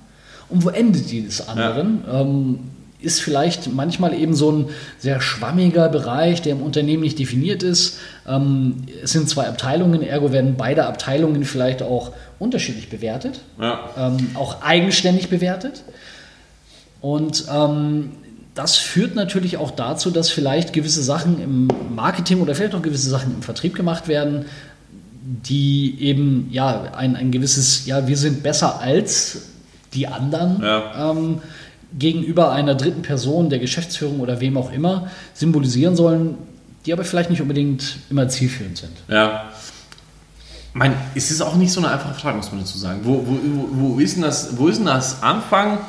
und 0.50 0.66
wo 0.66 0.70
endet 0.70 1.12
die 1.12 1.24
des 1.24 1.48
anderen, 1.48 2.04
ja. 2.06 2.22
ähm, 2.22 2.60
ist 3.02 3.22
vielleicht 3.22 3.74
manchmal 3.74 4.14
eben 4.14 4.34
so 4.34 4.52
ein 4.52 4.70
sehr 4.98 5.22
schwammiger 5.22 5.88
Bereich, 5.88 6.42
der 6.42 6.54
im 6.54 6.62
Unternehmen 6.62 7.04
nicht 7.04 7.18
definiert 7.18 7.64
ist. 7.64 7.98
Ähm, 8.28 8.84
es 9.02 9.12
sind 9.14 9.30
zwei 9.30 9.48
Abteilungen, 9.48 10.02
ergo 10.02 10.34
werden 10.34 10.56
beide 10.58 10.86
Abteilungen 10.86 11.46
vielleicht 11.46 11.82
auch 11.82 12.12
unterschiedlich 12.40 12.90
bewertet, 12.90 13.40
ja. 13.62 13.80
ähm, 13.98 14.32
auch 14.34 14.62
eigenständig 14.62 15.30
bewertet. 15.30 15.84
Und 17.00 17.46
ähm, 17.50 18.12
das 18.56 18.78
führt 18.78 19.16
natürlich 19.16 19.58
auch 19.58 19.72
dazu, 19.72 20.12
dass 20.12 20.30
vielleicht 20.30 20.74
gewisse 20.74 21.04
Sachen 21.04 21.42
im 21.42 21.68
Marketing 21.96 22.42
oder 22.42 22.56
vielleicht 22.56 22.76
auch 22.76 22.82
gewisse 22.82 23.10
Sachen 23.10 23.36
im 23.36 23.42
Vertrieb 23.42 23.76
gemacht 23.76 24.08
werden, 24.08 24.46
die 25.22 25.98
eben 26.00 26.48
ja 26.52 26.92
ein, 26.94 27.16
ein 27.16 27.32
gewisses, 27.32 27.86
ja, 27.86 28.08
wir 28.08 28.18
sind 28.18 28.42
besser 28.44 28.82
als 28.82 29.50
die 29.94 30.08
anderen 30.08 30.62
ja. 30.62 31.12
ähm, 31.12 31.42
gegenüber 31.98 32.52
einer 32.52 32.76
dritten 32.76 33.02
Person, 33.02 33.50
der 33.50 33.60
Geschäftsführung 33.60 34.20
oder 34.20 34.40
wem 34.40 34.58
auch 34.58 34.72
immer, 34.72 35.10
symbolisieren 35.34 35.96
sollen, 35.96 36.38
die 36.86 36.94
aber 36.94 37.04
vielleicht 37.04 37.30
nicht 37.30 37.42
unbedingt 37.42 37.98
immer 38.10 38.28
zielführend 38.28 38.78
sind. 38.78 38.92
Ja. 39.08 39.52
Mein, 40.74 40.94
es 41.16 41.32
ist 41.32 41.42
auch 41.42 41.56
nicht 41.56 41.72
so 41.72 41.82
eine 41.82 41.92
einfache 41.92 42.14
Frage, 42.14 42.38
muss 42.38 42.52
man 42.52 42.62
dazu 42.62 42.78
sagen. 42.78 43.02
Wo, 43.04 43.26
wo, 43.26 43.96
wo, 43.96 44.00
ist, 44.00 44.16
denn 44.16 44.24
das, 44.24 44.58
wo 44.58 44.68
ist 44.68 44.78
denn 44.78 44.86
das 44.86 45.24
Anfang, 45.24 45.80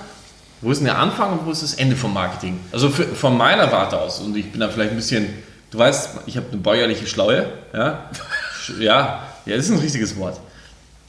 wo 0.62 0.70
ist 0.70 0.78
denn 0.78 0.86
der 0.86 0.98
Anfang 0.98 1.32
und 1.32 1.46
wo 1.46 1.50
ist 1.50 1.62
das 1.62 1.74
Ende 1.74 1.96
vom 1.96 2.12
Marketing? 2.12 2.60
Also 2.72 2.90
für, 2.90 3.04
von 3.04 3.36
meiner 3.36 3.70
Warte 3.72 3.98
aus, 3.98 4.20
und 4.20 4.36
ich 4.36 4.50
bin 4.50 4.60
da 4.60 4.68
vielleicht 4.68 4.90
ein 4.90 4.96
bisschen, 4.96 5.28
du 5.70 5.78
weißt, 5.78 6.20
ich 6.26 6.36
habe 6.36 6.46
eine 6.52 6.60
bäuerliche 6.60 7.06
Schlaue, 7.06 7.46
ja, 7.72 8.10
ja, 8.78 9.22
ja, 9.46 9.56
das 9.56 9.66
ist 9.66 9.72
ein 9.72 9.78
richtiges 9.78 10.16
Wort. 10.18 10.38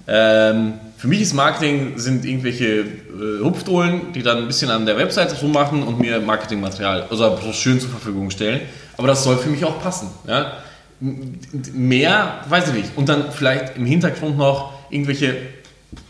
Ähm, 0.07 0.73
für 0.97 1.07
mich 1.07 1.21
ist 1.21 1.33
Marketing 1.33 1.97
sind 1.97 2.25
irgendwelche 2.25 2.65
äh, 2.65 3.43
Hupfdohlen, 3.43 4.13
die 4.13 4.23
dann 4.23 4.37
ein 4.37 4.47
bisschen 4.47 4.69
an 4.69 4.85
der 4.85 4.97
Webseite 4.97 5.39
rummachen 5.39 5.83
und 5.83 5.99
mir 5.99 6.19
Marketingmaterial, 6.19 7.07
also 7.09 7.35
Broschüren 7.35 7.79
zur 7.79 7.89
Verfügung 7.89 8.29
stellen. 8.31 8.61
Aber 8.97 9.07
das 9.07 9.23
soll 9.23 9.37
für 9.37 9.49
mich 9.49 9.63
auch 9.65 9.81
passen. 9.81 10.09
Ja? 10.27 10.57
Mehr, 10.99 12.41
weiß 12.47 12.69
ich 12.69 12.73
nicht. 12.73 12.89
Und 12.95 13.09
dann 13.09 13.31
vielleicht 13.31 13.77
im 13.77 13.85
Hintergrund 13.85 14.37
noch 14.37 14.73
irgendwelche, 14.89 15.37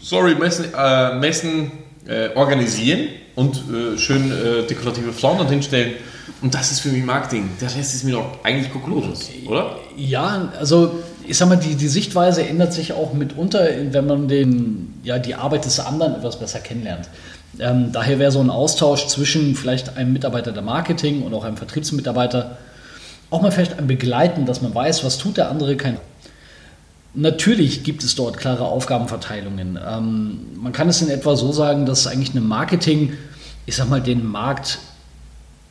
sorry, 0.01 0.35
Messen, 0.35 0.73
äh, 0.77 1.15
Messen 1.15 1.71
äh, 2.07 2.29
organisieren 2.35 3.09
und 3.35 3.55
äh, 3.55 3.97
schön 3.97 4.31
äh, 4.31 4.67
dekorative 4.67 5.11
dort 5.21 5.49
hinstellen. 5.49 5.93
Und 6.41 6.53
das 6.53 6.71
ist 6.71 6.79
für 6.79 6.89
mich 6.89 7.03
Marketing. 7.03 7.49
Der 7.59 7.67
Rest 7.75 7.93
ist 7.93 8.03
mir 8.03 8.13
doch 8.13 8.43
eigentlich 8.43 8.71
Kokolores, 8.71 9.29
oder? 9.47 9.77
Ja, 9.95 10.51
also 10.59 11.03
ich 11.27 11.37
sag 11.37 11.49
mal, 11.49 11.55
die, 11.55 11.75
die 11.75 11.87
Sichtweise 11.87 12.43
ändert 12.45 12.73
sich 12.73 12.93
auch 12.93 13.13
mitunter, 13.13 13.67
wenn 13.91 14.07
man 14.07 14.27
den, 14.27 14.99
ja, 15.03 15.19
die 15.19 15.35
Arbeit 15.35 15.65
des 15.65 15.79
anderen 15.79 16.15
etwas 16.15 16.39
besser 16.39 16.59
kennenlernt. 16.59 17.09
Ähm, 17.59 17.91
daher 17.91 18.17
wäre 18.17 18.31
so 18.31 18.39
ein 18.39 18.49
Austausch 18.49 19.07
zwischen 19.07 19.55
vielleicht 19.55 19.97
einem 19.97 20.13
Mitarbeiter 20.13 20.51
der 20.51 20.63
Marketing 20.63 21.21
und 21.21 21.33
auch 21.33 21.43
einem 21.43 21.57
Vertriebsmitarbeiter 21.57 22.57
auch 23.29 23.41
mal 23.41 23.51
vielleicht 23.51 23.79
ein 23.79 23.87
Begleiten, 23.87 24.45
dass 24.45 24.61
man 24.61 24.75
weiß, 24.75 25.03
was 25.03 25.17
tut 25.17 25.37
der 25.37 25.49
andere, 25.49 25.77
kein. 25.77 25.97
Natürlich 27.13 27.83
gibt 27.83 28.03
es 28.03 28.15
dort 28.15 28.37
klare 28.37 28.65
Aufgabenverteilungen. 28.65 29.77
Ähm, 29.85 30.39
man 30.55 30.71
kann 30.71 30.87
es 30.87 31.01
in 31.01 31.09
etwa 31.09 31.35
so 31.35 31.51
sagen, 31.51 31.85
dass 31.85 32.07
eigentlich 32.07 32.31
eine 32.31 32.41
Marketing, 32.41 33.13
ich 33.65 33.75
sag 33.75 33.89
mal, 33.89 34.01
den 34.01 34.25
Markt 34.25 34.79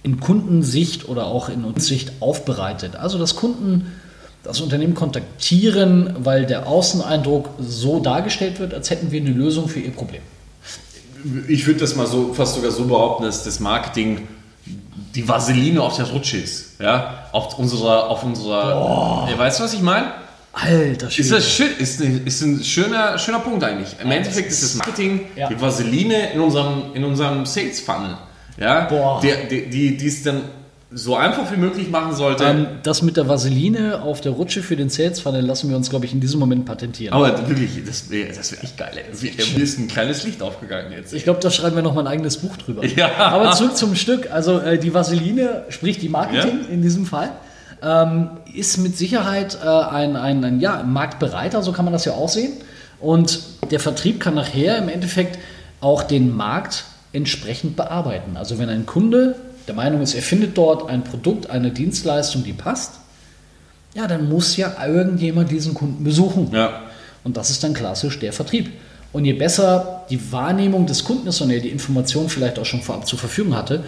in 0.03 0.21
Kundensicht 0.21 1.09
oder 1.09 1.27
auch 1.27 1.49
in 1.49 1.79
Sicht 1.79 2.13
aufbereitet. 2.21 2.97
Also 2.97 3.19
dass 3.19 3.37
Kunden 3.37 3.93
das 4.43 4.61
Unternehmen 4.61 4.95
kontaktieren, 4.95 6.15
weil 6.21 6.47
der 6.47 6.67
Außeneindruck 6.67 7.51
so 7.59 8.01
dargestellt 8.01 8.59
wird, 8.59 8.73
als 8.73 8.91
hätten 8.91 9.11
wir 9.11 9.21
eine 9.21 9.31
Lösung 9.31 9.69
für 9.69 9.81
ihr 9.81 9.93
Problem. 9.93 10.23
Ich 11.49 11.67
würde 11.67 11.81
das 11.81 11.97
mal 11.97 12.07
so 12.07 12.33
fast 12.33 12.55
sogar 12.55 12.71
so 12.71 12.87
behaupten, 12.87 13.25
dass 13.25 13.45
das 13.45 13.61
Marketing 13.61 14.27
die 15.15 15.29
Vaseline 15.29 15.83
auf 15.83 15.97
der 15.97 16.07
Rutsche 16.07 16.39
ist. 16.39 16.81
Ja? 16.81 17.27
Auf 17.33 17.59
unserer, 17.59 18.09
auf 18.09 18.23
unserer. 18.23 19.29
Äh, 19.31 19.39
weißt 19.39 19.61
du, 19.61 19.65
was 19.65 19.75
ich 19.75 19.83
meine? 19.83 20.13
Alter 20.53 21.11
Schwede. 21.11 21.23
Ist 21.23 21.33
das 21.33 21.51
schön, 21.51 21.71
ist, 21.79 22.01
ist 22.01 22.43
ein 22.43 22.63
schöner, 22.65 23.19
schöner 23.19 23.39
Punkt 23.41 23.63
eigentlich. 23.63 23.95
Im 24.03 24.09
ja, 24.09 24.17
Endeffekt 24.17 24.51
ist 24.51 24.63
das 24.63 24.75
Marketing 24.75 25.27
ja. 25.37 25.49
die 25.49 25.61
Vaseline 25.61 26.33
in 26.33 26.41
unserem, 26.41 26.95
in 26.95 27.05
unserem 27.05 27.47
Sales 27.47 27.81
Funnel. 27.81 28.17
ja, 28.59 28.87
Boah. 28.87 29.21
der, 29.21 29.45
der, 29.45 29.63
die 29.63 29.97
die 29.97 30.07
es 30.07 30.23
dann 30.23 30.43
so 30.93 31.15
einfach 31.15 31.53
wie 31.53 31.57
möglich 31.57 31.89
machen 31.89 32.15
sollte. 32.15 32.45
Ähm, 32.45 32.67
das 32.83 33.03
mit 33.03 33.17
der 33.17 33.29
Vaseline 33.29 34.03
auf 34.03 34.21
der 34.21 34.33
Rutsche 34.33 34.63
für 34.63 34.75
den 34.75 34.89
Sales 34.89 35.21
Funnel 35.21 35.43
lassen 35.43 35.71
wir 35.71 35.77
uns, 35.77 35.89
glaube 35.89 36.05
ich, 36.07 36.13
in 36.13 36.21
diesem 36.21 36.41
Moment 36.41 36.65
patentieren. 36.65 37.15
aber 37.15 37.49
wirklich, 37.49 37.71
das 37.87 38.11
wäre 38.11 38.33
das 38.33 38.51
wär 38.51 38.65
echt 38.65 38.77
geil. 38.77 38.93
Mir 39.21 39.63
ist 39.63 39.79
ein 39.79 39.87
kleines 39.87 40.25
Licht 40.25 40.43
aufgegangen 40.43 40.93
jetzt. 40.93 41.13
Ich 41.13 41.23
glaube, 41.23 41.39
da 41.41 41.51
schreiben 41.51 41.77
wir 41.77 41.83
noch 41.83 41.95
mal 41.95 42.01
ein 42.01 42.09
eigenes 42.09 42.39
Buch 42.39 42.57
drüber. 42.57 42.85
Ja. 42.85 43.17
Aber 43.19 43.53
zurück 43.53 43.77
zum 43.77 43.95
Stück. 43.95 44.33
Also 44.33 44.59
äh, 44.59 44.79
die 44.79 44.93
Vaseline, 44.93 45.65
sprich 45.69 45.99
die 45.99 46.09
Marketing 46.09 46.67
in 46.69 46.83
diesem 46.83 47.07
Fall, 47.07 47.31
ähm, 47.83 48.31
ist 48.55 48.79
mit 48.79 48.97
Sicherheit 48.97 49.59
äh, 49.63 49.67
ein, 49.67 50.17
ein, 50.17 50.45
ein 50.45 50.61
ja, 50.61 50.83
Marktbereiter, 50.83 51.63
so 51.63 51.73
kann 51.73 51.85
man 51.85 51.93
das 51.93 52.05
ja 52.05 52.13
auch 52.13 52.29
sehen. 52.29 52.53
Und 53.01 53.41
der 53.71 53.81
Vertrieb 53.81 54.21
kann 54.21 54.35
nachher 54.35 54.79
im 54.79 54.89
Endeffekt 54.89 55.39
auch 55.81 56.03
den 56.03 56.35
Markt 56.37 56.85
entsprechend 57.13 57.77
bearbeiten. 57.77 58.37
Also 58.37 58.59
wenn 58.59 58.69
ein 58.69 58.87
Kunde 58.87 59.37
der 59.67 59.75
Meinung 59.75 60.03
ist, 60.03 60.15
er 60.15 60.23
findet 60.23 60.59
dort 60.59 60.89
ein 60.89 61.05
Produkt, 61.05 61.49
eine 61.51 61.71
Dienstleistung, 61.71 62.45
die 62.45 62.53
passt, 62.53 62.93
ja, 63.95 64.07
dann 64.07 64.29
muss 64.29 64.57
ja 64.57 64.75
irgendjemand 64.87 65.51
diesen 65.51 65.75
Kunden 65.75 66.05
besuchen. 66.05 66.51
Ja. 66.53 66.83
Und 67.25 67.37
das 67.37 67.51
ist 67.51 67.65
dann 67.65 67.75
klassisch 67.75 68.19
der 68.19 68.33
Vertrieb. 68.33 68.71
Und 69.13 69.25
je 69.25 69.33
besser 69.33 70.05
die 70.11 70.33
Wahrnehmung 70.33 70.87
des 70.87 71.05
Kunden 71.05 71.27
ist 71.27 71.41
und 71.41 71.51
er 71.51 71.61
die 71.61 71.71
Information 71.71 72.29
vielleicht 72.29 72.59
auch 72.59 72.65
schon 72.65 72.81
vorab 72.81 73.07
zur 73.07 73.19
Verfügung 73.19 73.57
hatte, 73.57 73.83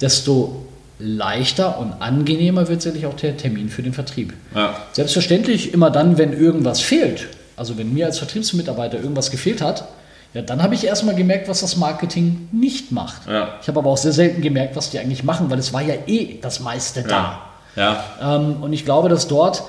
desto 0.00 0.66
leichter 0.98 1.78
und 1.78 2.00
angenehmer 2.00 2.68
wird 2.68 2.82
sicherlich 2.82 3.06
auch 3.06 3.14
der 3.14 3.36
Termin 3.36 3.68
für 3.68 3.82
den 3.82 3.92
Vertrieb. 3.92 4.32
Ja. 4.54 4.76
Selbstverständlich 4.92 5.74
immer 5.74 5.90
dann, 5.90 6.18
wenn 6.18 6.32
irgendwas 6.32 6.80
fehlt, 6.80 7.28
also 7.56 7.76
wenn 7.76 7.92
mir 7.92 8.06
als 8.06 8.18
Vertriebsmitarbeiter 8.18 8.98
irgendwas 8.98 9.30
gefehlt 9.30 9.60
hat, 9.60 9.88
ja, 10.34 10.42
dann 10.42 10.62
habe 10.62 10.74
ich 10.74 10.84
erstmal 10.84 11.14
gemerkt, 11.14 11.48
was 11.48 11.60
das 11.60 11.76
Marketing 11.76 12.48
nicht 12.52 12.92
macht. 12.92 13.26
Ja. 13.26 13.54
Ich 13.62 13.68
habe 13.68 13.78
aber 13.78 13.90
auch 13.90 13.96
sehr 13.96 14.12
selten 14.12 14.42
gemerkt, 14.42 14.76
was 14.76 14.90
die 14.90 14.98
eigentlich 14.98 15.24
machen, 15.24 15.50
weil 15.50 15.58
es 15.58 15.72
war 15.72 15.82
ja 15.82 15.94
eh 16.06 16.38
das 16.40 16.60
meiste 16.60 17.02
da. 17.02 17.40
Ja. 17.74 18.04
Ähm, 18.20 18.56
und 18.62 18.72
ich 18.72 18.84
glaube, 18.84 19.08
dass 19.08 19.28
dort 19.28 19.62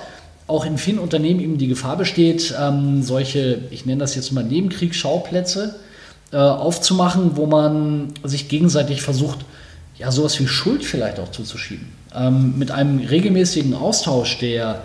auch 0.47 0.65
in 0.65 0.77
vielen 0.77 0.99
Unternehmen 0.99 1.39
eben 1.41 1.57
die 1.57 1.67
Gefahr 1.67 1.97
besteht, 1.97 2.53
ähm, 2.59 3.03
solche, 3.03 3.59
ich 3.69 3.85
nenne 3.85 3.99
das 3.99 4.15
jetzt 4.15 4.31
mal 4.31 4.43
Nebenkriegsschauplätze 4.43 5.75
äh, 6.31 6.37
aufzumachen, 6.37 7.35
wo 7.35 7.45
man 7.45 8.13
sich 8.23 8.47
gegenseitig 8.49 9.01
versucht, 9.01 9.39
ja, 9.99 10.11
sowas 10.11 10.39
wie 10.39 10.47
Schuld 10.47 10.83
vielleicht 10.85 11.19
auch 11.19 11.31
zuzuschieben. 11.31 11.87
Ähm, 12.15 12.57
mit 12.57 12.71
einem 12.71 12.99
regelmäßigen 12.99 13.73
Austausch, 13.73 14.37
der 14.39 14.81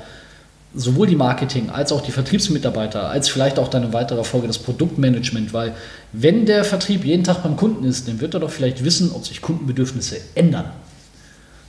sowohl 0.74 1.06
die 1.06 1.16
Marketing 1.16 1.68
als 1.68 1.92
auch 1.92 2.00
die 2.00 2.12
Vertriebsmitarbeiter, 2.12 3.08
als 3.10 3.28
vielleicht 3.28 3.58
auch 3.58 3.68
dann 3.68 3.82
in 3.84 3.92
weiterer 3.92 4.24
Folge 4.24 4.46
das 4.46 4.58
Produktmanagement, 4.58 5.52
weil 5.52 5.74
wenn 6.12 6.46
der 6.46 6.64
Vertrieb 6.64 7.04
jeden 7.04 7.24
Tag 7.24 7.42
beim 7.42 7.56
Kunden 7.56 7.84
ist, 7.84 8.08
dann 8.08 8.20
wird 8.20 8.32
er 8.34 8.40
doch 8.40 8.50
vielleicht 8.50 8.82
wissen, 8.82 9.12
ob 9.12 9.26
sich 9.26 9.42
Kundenbedürfnisse 9.42 10.16
ändern. 10.34 10.64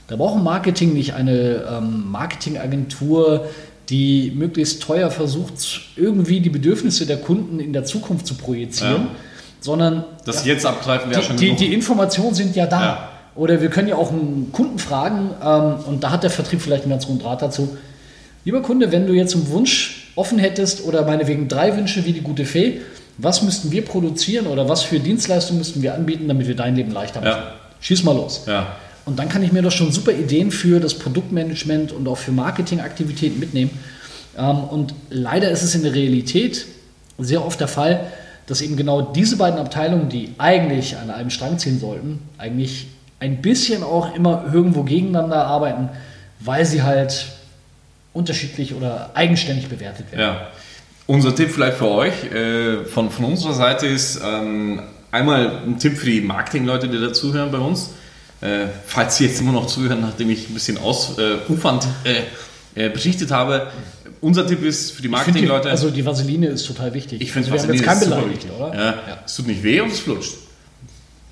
Da 0.08 0.16
braucht 0.16 0.42
Marketing 0.42 0.94
nicht 0.94 1.14
eine 1.14 1.64
ähm, 1.70 2.10
Marketingagentur, 2.10 3.46
die 3.90 4.32
möglichst 4.34 4.82
teuer 4.82 5.10
versucht, 5.10 5.52
irgendwie 5.96 6.40
die 6.40 6.50
Bedürfnisse 6.50 7.04
der 7.06 7.18
Kunden 7.18 7.60
in 7.60 7.72
der 7.74 7.84
Zukunft 7.84 8.26
zu 8.26 8.34
projizieren, 8.34 9.02
Ja. 9.02 9.06
sondern 9.60 10.04
Das 10.24 10.46
jetzt 10.46 10.64
abgreifen 10.64 11.10
wäre 11.10 11.22
schon 11.22 11.36
die, 11.36 11.46
genug. 11.46 11.58
die, 11.58 11.66
die 11.68 11.74
Informationen 11.74 12.34
sind 12.34 12.56
ja 12.56 12.66
da. 12.66 12.80
Ja. 12.80 13.10
Oder 13.36 13.60
wir 13.60 13.68
können 13.68 13.88
ja 13.88 13.96
auch 13.96 14.12
einen 14.12 14.50
Kunden 14.52 14.78
fragen, 14.78 15.30
ähm, 15.42 15.84
und 15.86 16.04
da 16.04 16.10
hat 16.10 16.22
der 16.22 16.30
Vertrieb 16.30 16.60
vielleicht 16.60 16.84
einen 16.84 16.92
ganz 16.92 17.06
guten 17.06 17.20
Draht 17.20 17.42
dazu. 17.42 17.76
Lieber 18.44 18.62
Kunde, 18.62 18.92
wenn 18.92 19.06
du 19.06 19.12
jetzt 19.12 19.34
einen 19.34 19.48
Wunsch 19.48 20.12
offen 20.16 20.38
hättest 20.38 20.84
oder 20.84 21.04
meinetwegen 21.04 21.48
drei 21.48 21.76
Wünsche 21.76 22.04
wie 22.04 22.12
die 22.12 22.20
gute 22.20 22.44
Fee, 22.44 22.80
was 23.18 23.42
müssten 23.42 23.70
wir 23.70 23.84
produzieren 23.84 24.46
oder 24.46 24.68
was 24.68 24.82
für 24.82 25.00
Dienstleistungen 25.00 25.58
müssten 25.58 25.82
wir 25.82 25.94
anbieten, 25.94 26.28
damit 26.28 26.46
wir 26.46 26.56
dein 26.56 26.76
Leben 26.76 26.92
leichter 26.92 27.20
machen? 27.20 27.30
Ja. 27.30 27.54
Schieß 27.80 28.04
mal 28.04 28.14
los. 28.14 28.44
Ja. 28.46 28.76
Und 29.04 29.18
dann 29.18 29.28
kann 29.28 29.42
ich 29.42 29.52
mir 29.52 29.62
doch 29.62 29.72
schon 29.72 29.92
super 29.92 30.12
Ideen 30.12 30.50
für 30.50 30.80
das 30.80 30.94
Produktmanagement 30.94 31.92
und 31.92 32.08
auch 32.08 32.16
für 32.18 32.32
Marketingaktivitäten 32.32 33.38
mitnehmen. 33.38 33.70
Ähm, 34.36 34.64
und 34.64 34.94
leider 35.10 35.50
ist 35.50 35.62
es 35.62 35.74
in 35.74 35.82
der 35.82 35.94
Realität 35.94 36.66
sehr 37.18 37.44
oft 37.44 37.60
der 37.60 37.68
Fall, 37.68 38.06
dass 38.46 38.60
eben 38.60 38.76
genau 38.76 39.00
diese 39.00 39.36
beiden 39.36 39.58
Abteilungen, 39.58 40.08
die 40.08 40.34
eigentlich 40.38 40.96
an 40.96 41.10
einem 41.10 41.30
Strang 41.30 41.58
ziehen 41.58 41.78
sollten, 41.78 42.20
eigentlich 42.36 42.88
ein 43.24 43.40
bisschen 43.40 43.82
auch 43.82 44.14
immer 44.14 44.44
irgendwo 44.52 44.82
gegeneinander 44.82 45.46
arbeiten, 45.46 45.88
weil 46.40 46.66
sie 46.66 46.82
halt 46.82 47.26
unterschiedlich 48.12 48.74
oder 48.74 49.10
eigenständig 49.14 49.68
bewertet 49.68 50.12
werden. 50.12 50.20
Ja. 50.20 50.48
Unser 51.06 51.34
Tipp 51.34 51.50
vielleicht 51.50 51.78
für 51.78 51.88
euch 51.88 52.24
äh, 52.32 52.84
von, 52.84 53.10
von 53.10 53.24
unserer 53.26 53.54
Seite 53.54 53.86
ist 53.86 54.20
ähm, 54.24 54.80
einmal 55.10 55.62
ein 55.66 55.78
Tipp 55.78 55.96
für 55.96 56.06
die 56.06 56.20
Marketingleute, 56.20 56.88
die 56.88 57.00
dazuhören 57.00 57.50
bei 57.50 57.58
uns. 57.58 57.90
Äh, 58.40 58.66
falls 58.86 59.16
Sie 59.16 59.26
jetzt 59.26 59.40
immer 59.40 59.52
noch 59.52 59.66
zuhören, 59.66 60.00
nachdem 60.00 60.30
ich 60.30 60.48
ein 60.48 60.54
bisschen 60.54 60.78
ausufernd 60.78 61.86
äh, 62.04 62.86
äh, 62.86 62.90
berichtet 62.90 63.30
habe. 63.30 63.68
Unser 64.20 64.46
Tipp 64.46 64.62
ist 64.64 64.92
für 64.92 65.02
die 65.02 65.08
Marketingleute. 65.08 65.70
also 65.70 65.90
die 65.90 66.04
Vaseline 66.04 66.46
ist 66.48 66.66
total 66.66 66.94
wichtig. 66.94 67.20
Ich 67.20 67.32
finde 67.32 67.50
also 67.52 67.64
haben 67.64 67.74
jetzt 67.74 67.84
kein 67.84 67.98
super 67.98 68.16
beleidigt, 68.16 68.44
wichtig. 68.44 68.60
oder? 68.60 68.74
Ja, 68.74 68.94
Es 69.24 69.36
tut 69.36 69.46
nicht 69.46 69.62
weh 69.62 69.80
und 69.80 69.92
es 69.92 70.00
flutscht. 70.00 70.34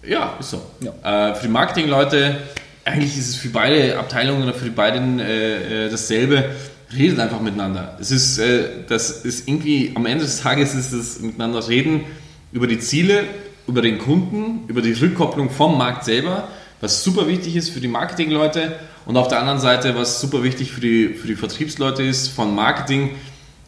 Ja, 0.05 0.37
ist 0.41 0.51
so. 0.51 0.63
Ja. 0.81 1.31
Äh, 1.31 1.35
für 1.37 1.47
die 1.47 1.53
Marketingleute, 1.53 2.37
eigentlich 2.85 3.17
ist 3.17 3.29
es 3.29 3.37
für 3.37 3.49
beide 3.51 3.99
Abteilungen 3.99 4.43
oder 4.43 4.55
für 4.55 4.65
die 4.65 4.71
beiden 4.71 5.21
äh, 5.21 5.87
äh, 5.87 5.91
dasselbe. 5.91 6.51
Redet 6.95 7.21
einfach 7.21 7.41
miteinander. 7.41 7.97
Es 8.01 8.11
ist, 8.11 8.39
äh, 8.39 8.65
das 8.89 9.11
ist 9.25 9.49
irgendwie, 9.49 9.93
am 9.95 10.05
Ende 10.05 10.25
des 10.25 10.43
Tages 10.43 10.75
ist 10.75 10.93
es 10.93 11.21
miteinander 11.21 11.67
reden 11.67 12.05
über 12.53 12.67
die 12.67 12.81
Ziele, 12.81 13.25
über 13.67 13.81
den 13.81 13.99
Kunden, 13.99 14.65
über 14.69 14.83
die 14.83 14.93
Rückkopplung 14.93 15.49
vom 15.51 15.79
Markt 15.79 16.05
selber, 16.05 16.49
was 16.81 17.05
super 17.05 17.29
wichtig 17.29 17.57
ist 17.57 17.71
für 17.71 17.81
die 17.81 17.89
Marketingleute 17.89 18.75
und 19.07 19.17
auf 19.17 19.29
der 19.29 19.39
anderen 19.39 19.61
Seite, 19.61 19.95
was 19.97 20.21
super 20.21 20.43
wichtig 20.43 20.73
für 20.73 20.81
die, 20.81 21.15
für 21.15 21.29
die 21.29 21.37
Vertriebsleute 21.37 22.03
ist 22.03 22.29
von 22.29 22.55
Marketing, 22.55 23.11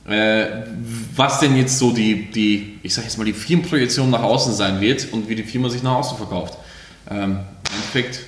äh, 0.06 0.46
was 1.16 1.40
denn 1.40 1.56
jetzt 1.56 1.78
so 1.78 1.92
die, 1.92 2.30
die 2.30 2.78
ich 2.82 2.94
sag 2.94 3.04
jetzt 3.04 3.16
mal, 3.16 3.24
die 3.24 3.32
Firmenprojektion 3.32 4.10
nach 4.10 4.22
außen 4.22 4.52
sein 4.52 4.80
wird 4.80 5.12
und 5.12 5.28
wie 5.28 5.34
die 5.34 5.42
Firma 5.42 5.70
sich 5.70 5.82
nach 5.82 5.94
außen 5.94 6.18
verkauft. 6.18 6.58
Ähm, 7.10 7.38
Im 7.70 7.76
Endeffekt, 7.76 8.20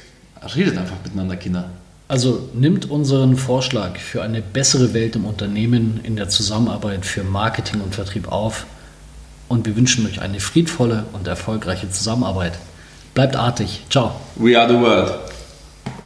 redet 0.54 0.78
einfach 0.78 0.96
miteinander, 1.04 1.36
Kinder. 1.36 1.70
Also 2.08 2.48
nimmt 2.54 2.88
unseren 2.88 3.36
Vorschlag 3.36 3.98
für 3.98 4.22
eine 4.22 4.40
bessere 4.40 4.94
Welt 4.94 5.16
im 5.16 5.24
Unternehmen 5.24 6.00
in 6.04 6.16
der 6.16 6.28
Zusammenarbeit 6.28 7.04
für 7.04 7.24
Marketing 7.24 7.80
und 7.80 7.94
Vertrieb 7.94 8.30
auf 8.30 8.64
und 9.48 9.66
wir 9.66 9.76
wünschen 9.76 10.06
euch 10.06 10.20
eine 10.20 10.40
friedvolle 10.40 11.04
und 11.12 11.26
erfolgreiche 11.26 11.90
Zusammenarbeit. 11.90 12.58
Bleibt 13.14 13.36
artig. 13.36 13.82
Ciao. 13.90 14.12
We 14.36 14.58
are 14.58 14.68
the 14.68 14.78
world. 14.78 15.35